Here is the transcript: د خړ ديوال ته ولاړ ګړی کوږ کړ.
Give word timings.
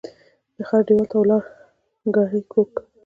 د 0.55 0.57
خړ 0.67 0.81
ديوال 0.87 1.07
ته 1.11 1.15
ولاړ 1.19 1.43
ګړی 2.15 2.41
کوږ 2.51 2.67
کړ. 2.75 2.81